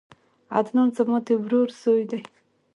عدنان 0.57 0.87
زما 0.97 1.17
د 1.27 1.29
ورور 1.43 1.69
زوی 1.81 2.03
دی 2.09 2.19